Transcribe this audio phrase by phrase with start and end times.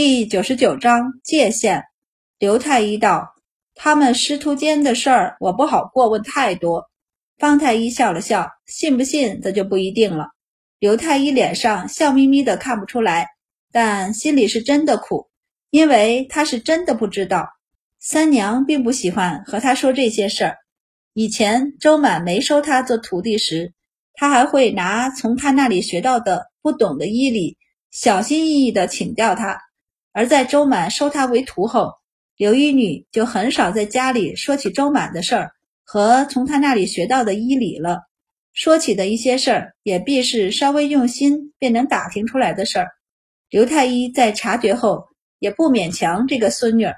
[0.00, 1.82] 第九十九章界限。
[2.38, 3.34] 刘太医道
[3.74, 6.88] ：“他们师徒间的事儿，我不好过问太多。”
[7.36, 10.28] 方太医笑了笑：“信不信，这就不一定了。”
[10.78, 13.26] 刘太医脸上笑眯眯的，看不出来，
[13.72, 15.26] 但心里是真的苦，
[15.70, 17.48] 因为他是真的不知道。
[17.98, 20.56] 三娘并不喜欢和他说这些事儿。
[21.12, 23.72] 以前周满没收他做徒弟时，
[24.14, 27.58] 他还会拿从他那里学到的不懂的医理，
[27.90, 29.60] 小心翼翼的请教他。
[30.18, 31.92] 而在周满收他为徒后，
[32.36, 35.52] 刘一女就很少在家里说起周满的事儿
[35.84, 38.00] 和从他那里学到的医理了。
[38.52, 42.88] 说起的一些事儿，也必是稍微用心便能打听出来的事儿。
[43.48, 45.04] 刘太医在察觉后，
[45.38, 46.96] 也不勉强这个孙女儿，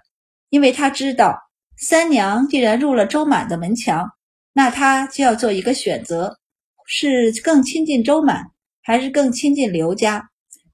[0.49, 1.39] 因为他知道
[1.77, 4.09] 三娘既然入了周满的门墙，
[4.55, 6.39] 那他就要做一个选择：
[6.87, 8.47] 是更亲近周满，
[8.81, 10.31] 还是更亲近刘家？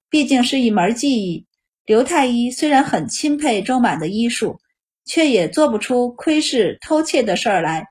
[0.08, 1.44] 毕竟是一门技艺。
[1.86, 4.58] 刘太医虽然很钦佩周满的医术，
[5.04, 7.86] 却也做不出窥视、偷窃的事儿来。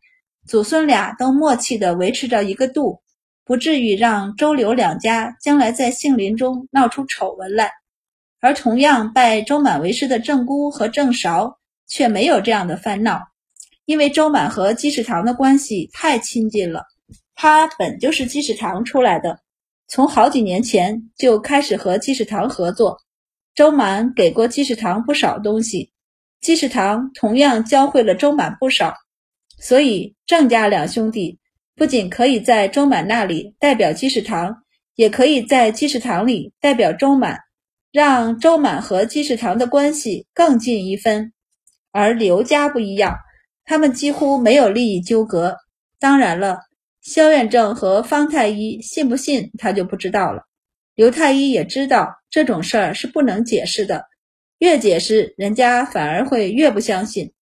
[0.46, 3.00] 祖孙俩都默契地维持着一个度，
[3.46, 7.72] 不至于让周刘两家将来在杏林中闹出丑闻来。
[8.42, 11.58] 而同样拜周满为师的郑姑和郑韶
[11.88, 13.22] 却没有这样的烦恼，
[13.86, 16.84] 因为周满和积世堂的关系太亲近了。
[17.34, 19.40] 他本就是积世堂出来的，
[19.88, 23.00] 从好几年前就开始和积世堂合作。
[23.56, 25.90] 周满给过积世堂不少东西，
[26.42, 28.94] 积世堂同样教会了周满不少，
[29.58, 31.40] 所以郑家两兄弟
[31.74, 34.54] 不仅可以在周满那里代表积世堂，
[34.96, 37.40] 也可以在积世堂里代表周满，
[37.94, 41.32] 让周满和积世堂的关系更近一分。
[41.92, 43.16] 而刘家不一样，
[43.64, 45.56] 他们几乎没有利益纠葛。
[45.98, 46.60] 当然了，
[47.02, 50.44] 萧远正和方太医信不信，他就不知道了。
[50.96, 54.06] 刘太医也知道这种事儿是不能解释的，
[54.60, 57.34] 越解释人家反而会越不相信。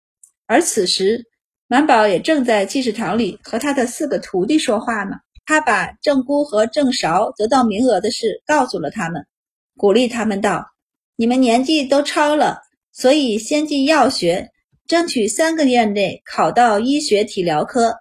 [0.47, 1.27] 而此时，
[1.67, 5.17] 满宝也正在记事堂里和他的四个徒弟说话呢。
[5.45, 9.27] 他把郑姑和郑韶得到名额的事告诉了他们，
[9.77, 10.65] 鼓励他们道
[11.17, 14.51] ：“你们年纪都超了，所以先进药学，
[14.87, 17.97] 争取三个月内考到医学体疗科。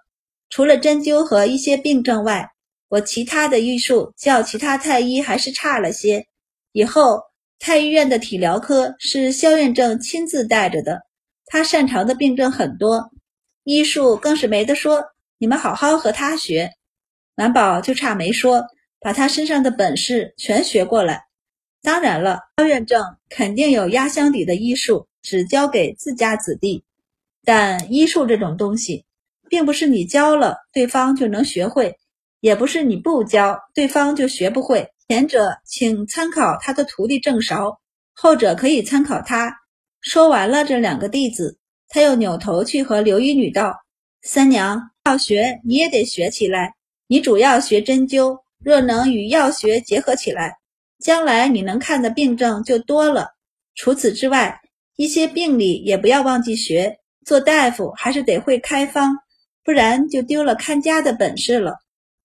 [0.48, 2.48] 除了针灸和一些病症外。”
[2.92, 6.26] 我其他的医术较其他太医还是差了些。
[6.72, 7.22] 以后
[7.58, 11.00] 太医院的体疗科是萧院正亲自带着的，
[11.46, 13.10] 他擅长的病症很多，
[13.64, 15.02] 医术更是没得说。
[15.38, 16.70] 你们好好和他学。
[17.34, 18.62] 满宝就差没说，
[19.00, 21.22] 把他身上的本事全学过来。
[21.80, 26.84] 当然了，萧院正肯定有压箱底的医术，只教给自家子弟。
[27.42, 29.06] 但医术这种东西，
[29.48, 31.96] 并不是你教了对方就能学会。
[32.42, 34.88] 也不是你不教，对方就学不会。
[35.06, 37.78] 前者请参考他的徒弟郑韶，
[38.14, 39.54] 后者可以参考他。
[40.00, 41.56] 说完了这两个弟子，
[41.88, 43.72] 他又扭头去和刘一女道
[44.26, 46.74] ：“三娘，药学你也得学起来。
[47.06, 50.56] 你主要学针灸，若能与药学结合起来，
[50.98, 53.28] 将来你能看的病症就多了。
[53.76, 54.60] 除此之外，
[54.96, 56.96] 一些病理也不要忘记学。
[57.24, 59.16] 做大夫还是得会开方，
[59.62, 61.76] 不然就丢了看家的本事了。”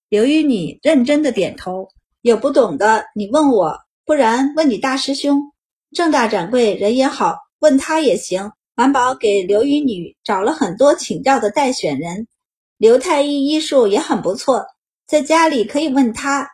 [0.10, 1.90] 刘玉女认真的点头，
[2.22, 5.52] 有不懂的你问我，不然问你大师兄
[5.92, 8.54] 郑大掌柜人也好，问他也行。
[8.74, 12.26] 满宝给刘玉女找了很多请教的待选人，
[12.78, 14.66] 刘太医医术也很不错，
[15.06, 16.48] 在家里可以问他。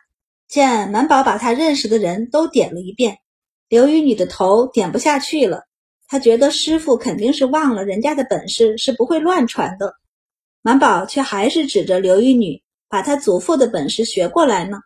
[0.48, 3.18] 见满宝把他认识的人都点了一遍，
[3.68, 5.62] 刘玉女的头点不下去了，
[6.08, 9.94] 他觉得师傅肯定是忘了人家的本事是不会乱传的。
[10.60, 12.63] 满宝却还是指着刘玉女。
[12.94, 14.78] 把他祖父的本事学过来呢。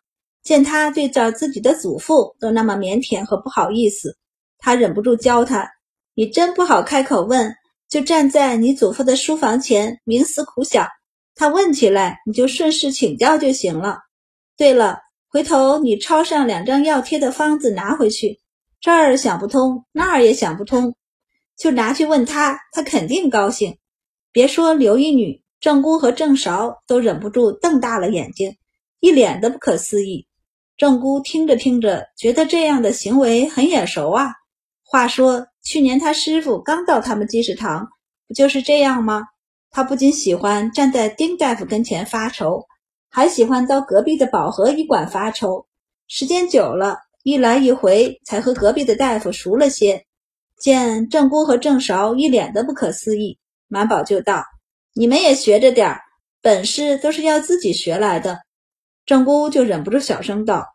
[0.42, 4.16] 见他对着自己的祖父都那么腼腆和不好意思，
[4.56, 5.70] 他忍不住教他
[6.16, 7.54] ：“你真不好开口问，
[7.86, 10.88] 就站在你祖父的书房前冥思苦想。
[11.34, 13.98] 他问起来，你就顺势请教就行了。
[14.56, 18.40] 对了，回头你抄上两张药贴的方子拿回去，
[18.80, 20.94] 这儿想不通，那儿也想不通，
[21.58, 23.76] 就拿去问他，他肯定高兴。
[24.32, 28.56] 别说刘一女。”郑姑和郑韶都忍不住瞪大了眼睛，
[29.00, 30.26] 一脸的不可思议。
[30.76, 34.34] 郑姑听着听着，觉得这样的行为很眼熟啊。
[34.84, 37.88] 话说去年他师傅刚到他们济世堂，
[38.28, 39.25] 不就是这样吗？
[39.70, 42.64] 他不仅喜欢站在丁大夫跟前发愁，
[43.11, 45.66] 还喜欢到隔壁的保和医馆发愁。
[46.06, 50.04] 时间久了，一来一回，才和隔壁的大夫熟了些。
[50.58, 54.44] 见郑姑和郑韶一脸的不可思议，满宝就道。
[54.99, 56.00] 你们也学着点儿，
[56.43, 58.41] 本事都是要自己学来的。
[59.06, 60.67] 郑姑就忍不住小声道：“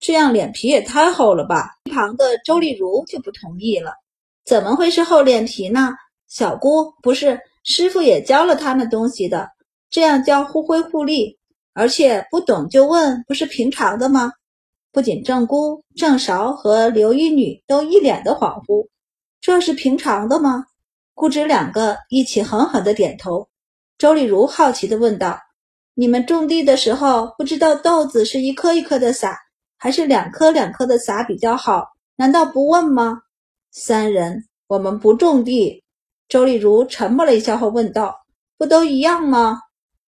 [0.00, 1.72] 这样脸皮也太厚了吧？
[1.84, 3.92] 一旁的周丽如就不同意了。
[4.46, 5.90] 怎么会是厚脸皮呢？
[6.26, 9.50] 小姑不是师傅也教了他们东西的，
[9.90, 11.38] 这样叫互惠互利，
[11.74, 14.32] 而且不懂就问，不是平常的吗？
[14.90, 18.88] 不仅郑姑、郑韶和刘一女都一脸的恍惚，
[19.42, 20.64] 这是平常的吗？
[21.12, 23.46] 姑侄两个一起狠狠的点头。
[23.98, 25.40] 周丽如好奇地问道
[25.94, 29.38] ：“你们种地的时候，不知道豆子是一颗一颗的撒，
[29.78, 31.88] 还是两颗两颗的撒比较好？
[32.16, 33.22] 难道不问吗？”
[33.72, 35.82] 三人，我们不种地。
[36.28, 38.26] 周丽如沉默了一下后问道
[38.58, 39.62] ：“不都一样吗？”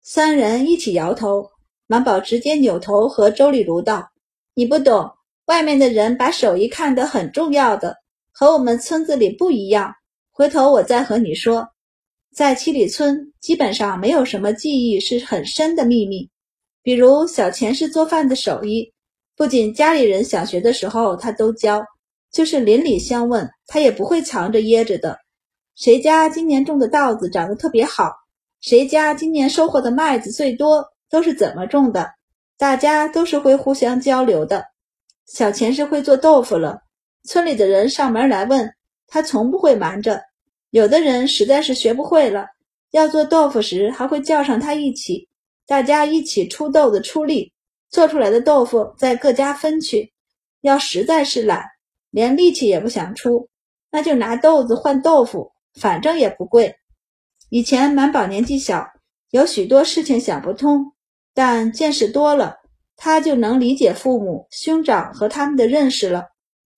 [0.03, 1.49] 三人一起摇头。
[1.89, 4.09] 满宝直接扭头和周丽如道
[4.53, 5.09] ：“你不懂，
[5.45, 7.95] 外面的人把手艺看得很重要的，
[8.33, 9.95] 和我们村子里不一样。
[10.33, 11.69] 回头我再和你说。
[12.37, 16.29] 在七里村，基本上没有什么记忆是很深的秘密，
[16.83, 18.93] 比如小钱氏做饭的手艺，
[19.35, 21.83] 不仅家里人想学的时候他都教。”
[22.31, 25.17] 就是邻里相问，他也不会藏着掖着的。
[25.75, 28.11] 谁家今年种的稻子长得特别好，
[28.61, 32.07] 谁家今年收获的麦子最多，都是怎么种的？
[32.55, 34.63] 大家都是会互相交流的。
[35.25, 36.81] 小钱是会做豆腐了，
[37.23, 38.71] 村里的人上门来问
[39.07, 40.21] 他，从不会瞒着。
[40.77, 42.45] 有的人实在是学不会了，
[42.91, 45.27] 要做豆腐时还会叫上他一起，
[45.65, 47.51] 大家一起出豆子出力，
[47.89, 50.13] 做出来的豆腐再各家分去。
[50.61, 51.65] 要实在是懒。
[52.11, 53.49] 连力气也不想出，
[53.91, 55.51] 那就拿豆子换豆腐，
[55.81, 56.75] 反正也不贵。
[57.49, 58.87] 以前满宝年纪小，
[59.31, 60.93] 有许多事情想不通，
[61.33, 62.57] 但见识多了，
[62.95, 66.27] 他就能理解父母、兄长和他们的认识了。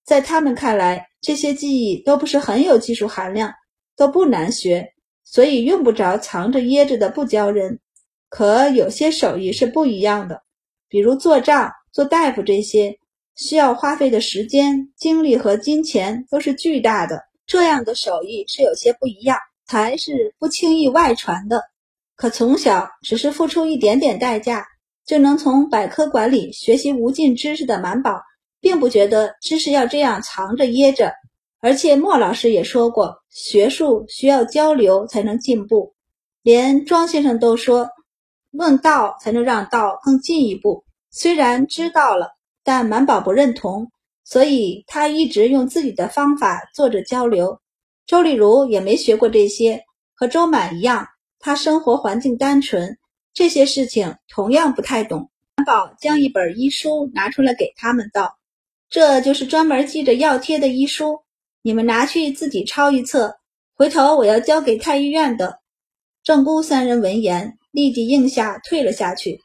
[0.05, 3.53] 在他们看来，这些技艺都不是很有技术含量，
[3.99, 4.93] 都不难学，
[5.25, 7.79] 所以用不着藏着掖着的不教人。
[8.29, 10.41] 可有些手艺是不一样的，
[10.87, 12.97] 比如做账、做大夫这些。
[13.35, 17.23] 需要花费的时间、精力和金钱都是巨大的。
[17.45, 21.63] 这样的手艺是有些不一样，才是不轻易外传的。
[22.15, 24.65] 可从小只是付出一点点代价，
[25.05, 28.21] 就能从百科馆里学习无尽知识的满宝，
[28.59, 31.13] 并不觉得知识要这样藏着掖着。
[31.61, 35.93] 而且莫老师也说过，学术需要交流才能进步。
[36.41, 37.87] 连庄先生都说，
[38.51, 40.83] 论道才能让道更进一步。
[41.09, 42.35] 虽然知道了。
[42.61, 43.89] 但满宝不认同，
[44.23, 47.59] 所以他一直用自己的方法做着交流。
[48.05, 49.83] 周丽如也没学过这些，
[50.13, 51.07] 和周满一样，
[51.39, 52.95] 他生活环境单纯，
[53.33, 55.31] 这些事情同样不太懂。
[55.55, 58.37] 满宝将一本医书拿出来给他们道
[58.87, 61.21] ：“这就是专门记着药贴的医书，
[61.61, 63.35] 你们拿去自己抄一册，
[63.75, 65.59] 回头我要交给太医院的。”
[66.23, 69.39] 郑姑三人闻言，立即应下，退了下去。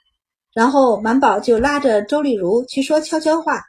[0.52, 3.62] 然后满宝就拉着周丽如去说悄悄话。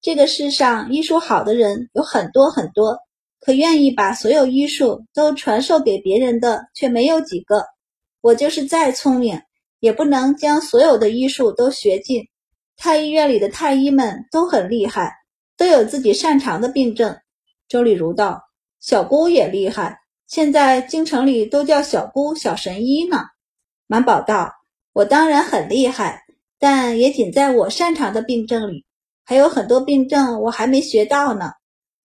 [0.00, 2.98] 这个世上医术好的人有很多很多，
[3.40, 7.64] 可愿意把所有医术都传授给别人的却没有几个。
[8.20, 9.40] 我就是再聪明，
[9.80, 12.24] 也不能将所有的医术都学尽。
[12.76, 15.12] 太医院里的太医们都很厉害，
[15.56, 17.16] 都有自己擅长的病症。
[17.68, 18.42] 周丽如道
[18.80, 23.18] ：“小姑也厉害，现在京城里都叫小姑小神医呢。”
[23.86, 24.52] 满宝道。
[24.92, 26.22] 我当然很厉害，
[26.58, 28.86] 但也仅在我擅长的病症里，
[29.26, 31.52] 还有很多病症我还没学到呢。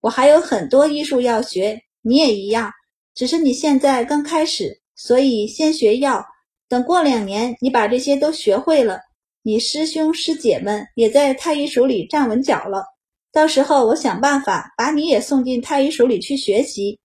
[0.02, 2.70] 我还有很多医术要学，你也一样，
[3.14, 6.26] 只是你现在刚开始，所以先学药。
[6.68, 9.00] 等过两年，你把这些都学会了，
[9.42, 12.84] 你师兄师姐们也在太医署里站稳脚了。
[13.32, 17.00] 到时候我想办法把你也送进太医署里去学习。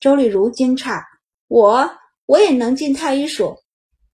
[0.00, 1.00] 周丽如惊诧
[1.46, 1.88] ：“我
[2.26, 3.56] 我也能进太医署？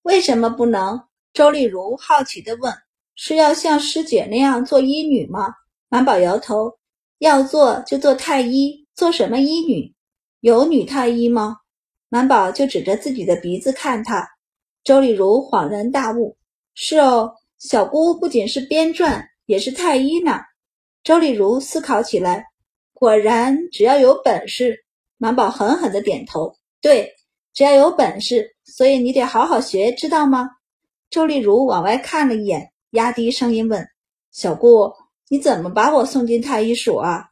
[0.03, 1.01] 为什么不能？”
[1.33, 2.71] 周丽如好奇地问
[3.15, 5.55] ：“是要像师姐那样做医女吗？”
[5.89, 6.71] 满宝摇头
[7.17, 9.91] ：“要做就做太医，做什么医女？
[10.41, 11.57] 有女太医吗？”
[12.09, 14.27] 满宝就指着自己的鼻子看他。
[14.83, 16.37] 周丽如恍然大悟
[16.75, 20.39] ：“是哦，小姑不仅是编撰，也是太医呢。”
[21.03, 22.45] 周丽如思考起来，
[22.93, 24.83] 果然，只要有本事。
[25.19, 27.11] 满宝狠狠地点头：“对，
[27.53, 30.47] 只要有本事，所以你得好好学，知道吗？”
[31.09, 33.87] 周丽如往外看了一眼，压低声音问
[34.31, 34.93] ：“小顾，
[35.29, 37.25] 你怎么把我送进太医署啊？”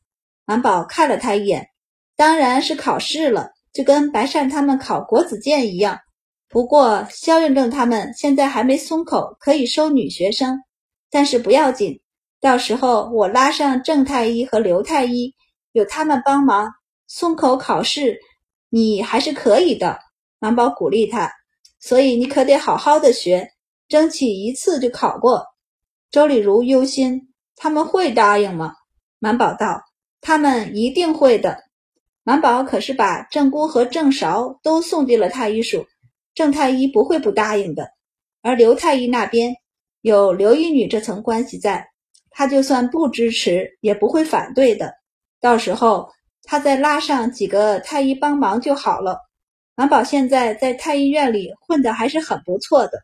[0.45, 1.67] 满宝看了他一眼
[2.17, 5.99] ：“当然是考试了，就跟白善他们考国子监一样。
[6.49, 10.59] 不过肖院正他们现在还没松口，可以收女学生。
[11.11, 11.99] 但是不要紧，
[12.45, 15.33] 到时候我拉上郑太医和刘太医，
[15.71, 16.71] 有他们帮忙
[17.07, 18.19] 松口考试，
[18.69, 19.97] 你还是可以的。”
[20.37, 21.31] 满宝鼓励他
[21.81, 23.49] ：“所以你可得好好的学。”
[23.89, 25.43] 争取一次就考过。
[26.11, 28.75] 周丽如忧心，他们会答应吗？
[29.17, 29.81] 满宝道
[30.21, 31.63] ：“他们一定会的。”
[32.21, 35.87] 满宝可是把郑姑和郑韶都送进了太医署，
[36.35, 37.89] 郑太医不会不答应的。
[38.43, 39.55] 而刘太医那边
[40.01, 41.87] 有刘一女这层关系在，
[42.37, 44.93] 他就算不支持也不会反对的。
[45.39, 46.11] 到时候
[46.43, 49.17] 他再拉上几个太医帮忙就好了。
[49.75, 52.99] 满宝现在在太医院里混得还是很不错的，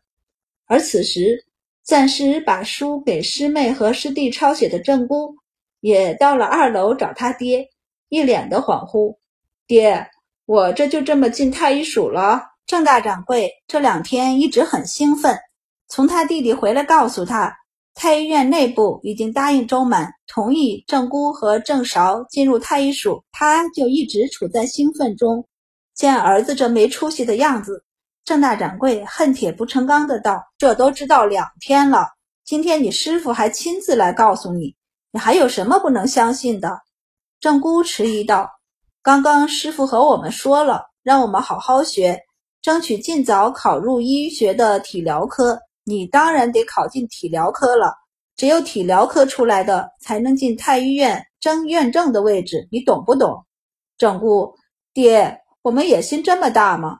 [0.66, 1.46] 而此时
[1.82, 5.34] 暂时把书给师妹和师弟抄写的郑姑
[5.80, 7.66] 也到了二楼找他爹。
[8.10, 9.16] 一脸的恍惚，
[9.66, 10.06] 爹，
[10.44, 12.42] 我这就这么进太医署了。
[12.66, 15.34] 郑大掌柜这两天一直很兴奋，
[15.88, 17.56] 从他弟弟回来告诉他，
[17.94, 25.46] 太医院内部已经答应周满同意郑姑和郑韶进入太医署，他就一直处在兴奋中。
[25.94, 27.84] 见儿子这没出息的样子，
[28.24, 32.08] 郑大掌柜恨铁不成钢的道：“这都知道两天了，
[32.44, 34.74] 今天你师傅还亲自来告诉你，
[35.12, 36.80] 你还有什么不能相信的？”
[37.40, 38.48] 郑姑迟疑道
[39.02, 42.20] ：“刚刚师傅和我们说了，让我们好好学，
[42.62, 45.60] 争取尽早考入医学的体疗科。
[45.84, 47.94] 你当然得考进体疗科了，
[48.36, 52.68] 只有体疗科出来的，才能进太医院争院正的位置。
[52.70, 53.44] 你懂不懂？”
[53.98, 54.54] 郑姑
[54.94, 56.98] 爹，我们野心这么大吗？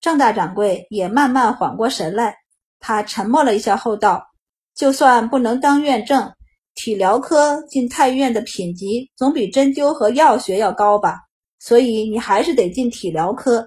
[0.00, 2.34] 郑大掌柜也慢慢缓过神来，
[2.78, 4.26] 他沉默了一下后道
[4.74, 6.32] ：“就算不能当院正。”
[6.76, 11.18] 体疗科进太医院的品级总比针灸和药学要高吧，
[11.58, 13.66] 所以你还是得进体疗科。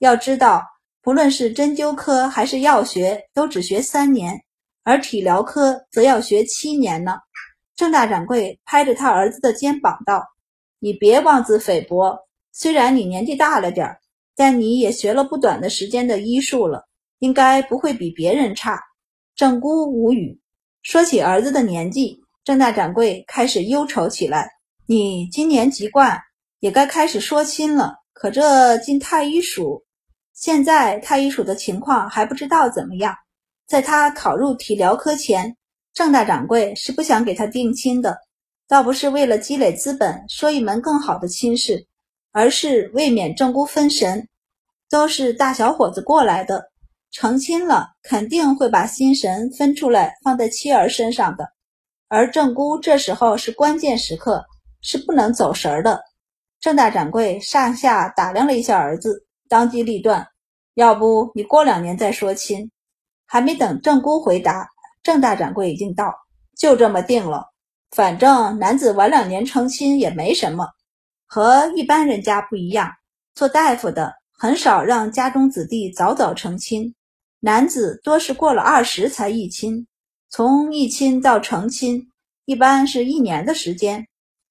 [0.00, 0.62] 要知道，
[1.02, 4.40] 不论是针灸科还是药学，都只学三年，
[4.84, 7.16] 而体疗科则要学七年呢。
[7.74, 10.24] 郑大掌柜拍着他儿子的肩膀道
[10.78, 12.16] ：“你别妄自菲薄，
[12.52, 13.98] 虽然你年纪大了点儿，
[14.36, 16.86] 但你也学了不短的时间的医术了，
[17.18, 18.80] 应该不会比别人差。”
[19.34, 20.38] 郑姑无语，
[20.82, 22.22] 说起儿子的年纪。
[22.44, 24.48] 郑大掌柜开始忧愁起来。
[24.86, 26.20] 你今年籍贯
[26.60, 27.96] 也该开始说亲了。
[28.12, 29.82] 可这进太医署，
[30.34, 33.14] 现在太医署的情况还不知道怎么样。
[33.66, 35.56] 在他考入体疗科前，
[35.94, 38.18] 郑大掌柜是不想给他定亲的，
[38.68, 41.86] 倒不是为了积累资本说一门更好的亲事，
[42.32, 44.28] 而是为免郑姑分神。
[44.90, 46.70] 都是大小伙子过来的，
[47.10, 51.50] 成亲了肯定会把心神分出来放在妻儿身上的。
[52.08, 54.44] 而郑姑这时候是关键时刻，
[54.82, 56.02] 是不能走神的。
[56.60, 60.26] 郑大掌柜上下打量了一下儿子，当机立断
[60.72, 62.70] ：“要不你过两年再说亲？”
[63.28, 64.66] 还没等郑姑回答，
[65.02, 66.14] 郑大掌柜已经道
[66.56, 67.44] ：“就这么定了。
[67.90, 70.66] 反正男子晚两年成亲也没什么，
[71.26, 72.90] 和一般人家不一样。
[73.34, 76.94] 做大夫的很少让家中子弟早早成亲，
[77.40, 79.86] 男子多是过了二十才议亲。”
[80.32, 82.10] 从议亲到成亲，
[82.46, 84.06] 一般是一年的时间，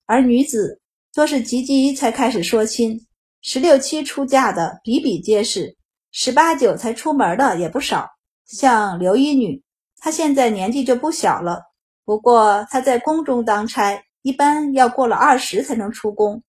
[0.05, 0.79] 而女子
[1.11, 3.07] 多是及笄才开始说亲，
[3.41, 5.75] 十六七出嫁的比比皆是，
[6.11, 8.07] 十八九才出门的也不少。
[8.45, 9.61] 像刘一女，
[9.97, 11.61] 她现在年纪就不小了，
[12.05, 16.41] 不过她在宫中当差，一般要过了二十才能出宫。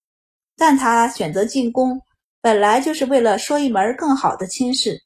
[0.57, 2.01] 但她选择进宫，
[2.41, 5.03] 本来就是为了说一门更好的亲事。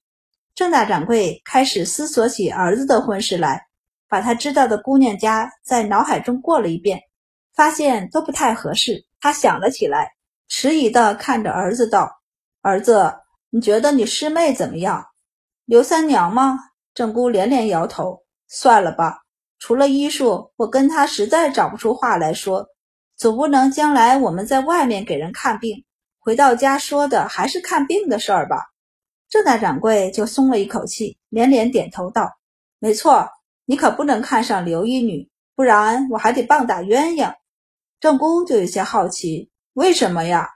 [0.55, 3.63] 郑大掌柜开始思索起儿子的婚事来。
[4.09, 7.01] 把他知道的姑娘家在脑海中过了一遍，
[7.57, 9.05] 发现都不太合适。
[9.21, 10.13] 他想了起来，
[10.49, 12.21] 迟疑地看着儿子道
[12.63, 13.15] ：“儿子，
[13.51, 15.07] 你觉得你师妹怎么样？
[15.65, 16.59] 刘三娘吗？”
[16.95, 19.19] 郑姑连连摇头：“算了吧，
[19.59, 22.69] 除了医术，我跟她实在找不出话来说。
[23.17, 25.85] 总不能将来我们在外面给人看病，
[26.19, 28.67] 回到家说的还是看病的事儿吧？”
[29.29, 32.39] 郑大掌柜就松了一口气，连连点头道
[32.79, 33.29] ：“没错。”
[33.69, 37.35] 你可不能看上刘一女，不然我还得棒打鸳鸯。
[37.99, 40.49] 郑姑就有些好奇，为什么呀？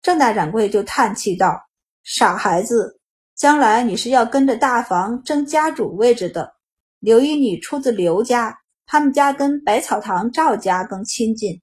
[0.00, 1.60] 郑大掌柜就叹气道
[2.04, 3.00] ：“傻孩子，
[3.34, 6.52] 将来你是要跟着大房争家主位置的。
[7.00, 11.60] 刘一女出自刘家，他们家跟百草堂赵家更亲近。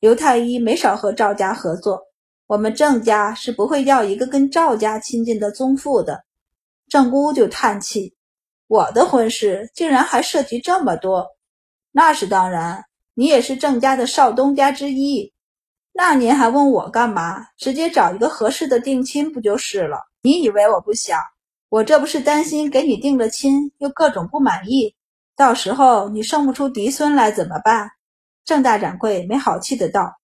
[0.00, 2.00] 刘太医没少和赵家合作，
[2.46, 6.24] 我们郑家是不会要一个跟赵家亲近的宗父的。”
[6.88, 8.16] 郑姑就叹气。
[8.66, 11.26] 我的婚事竟然还涉及这么多，
[11.92, 12.82] 那是当然。
[13.12, 15.34] 你也是郑家的少东家之一，
[15.98, 17.46] 那您还问我干嘛？
[17.56, 19.96] 直接找一个合适的定亲不就是了？
[20.20, 21.18] 你以为我不想？
[21.70, 24.94] 我这不是担心给你定了亲，又各种不满意，
[25.34, 27.92] 到时候你生不出嫡孙来怎么办？
[28.44, 30.18] 郑大掌柜没好气的道：“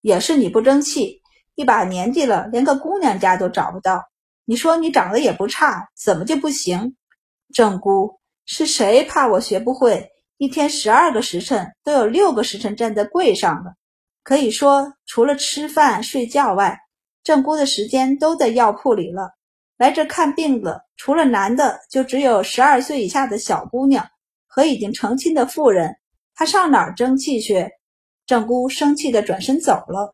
[0.00, 1.20] 也是你不争气，
[1.56, 4.04] 一把年纪了，连个姑娘家都找不到。
[4.44, 6.94] 你说你长得也不差，怎么就不行？”
[7.52, 13.74] 郑姑是谁怕我学不会，一天十二个时辰都有六个时辰站在柜上的，
[14.26, 16.76] 可以说除了吃饭睡觉外，
[17.22, 19.30] 郑姑的时间都在药铺里了。
[19.76, 24.04] 来这看病的，除了男的，就只有十二岁以下的小姑娘
[24.48, 25.94] 和已经成亲的妇人。
[26.34, 27.70] 她上哪儿争气去？
[28.26, 30.12] 郑姑生气的转身走了。